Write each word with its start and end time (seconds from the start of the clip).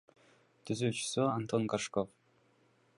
Түзүүчүсү— 0.69 1.27
Антон 1.35 1.71
Горшков. 1.75 2.13